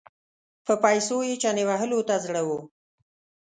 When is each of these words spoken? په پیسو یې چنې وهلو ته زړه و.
په 0.65 0.73
پیسو 0.83 1.17
یې 1.27 1.33
چنې 1.43 1.63
وهلو 1.69 1.99
ته 2.07 2.15
زړه 2.25 2.41
و. 2.47 2.49